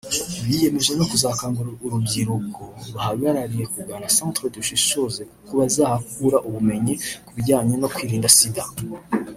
[0.45, 2.63] Biyemeje no kuzakangurira urubyiruko
[2.93, 6.93] bahagarariye kugana centre Dushishoze kuko bazahakura ubumenyi
[7.25, 8.63] ku bijyanye no kwirinda Sida